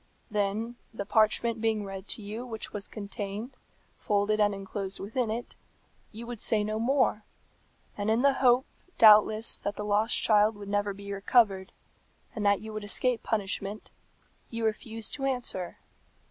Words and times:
Then, 0.31 0.77
the 0.91 1.05
parchment 1.05 1.61
being 1.61 1.85
read 1.85 2.07
to 2.07 2.23
you 2.23 2.43
which 2.43 2.73
was 2.73 2.87
contained, 2.87 3.55
folded 3.99 4.39
and 4.39 4.51
enclosed 4.55 4.99
within 4.99 5.29
it, 5.29 5.53
you 6.11 6.25
would 6.25 6.39
say 6.39 6.63
no 6.63 6.79
more; 6.79 7.23
and 7.95 8.09
in 8.09 8.23
the 8.23 8.33
hope, 8.41 8.65
doubtless, 8.97 9.59
that 9.59 9.75
the 9.75 9.85
lost 9.85 10.19
child 10.19 10.55
would 10.55 10.69
never 10.69 10.91
be 10.95 11.13
recovered, 11.13 11.71
and 12.33 12.43
that 12.43 12.61
you 12.61 12.73
would 12.73 12.83
escape 12.83 13.21
punishment, 13.21 13.91
you 14.49 14.65
refuse 14.65 15.11
to 15.11 15.25
answer. 15.25 15.77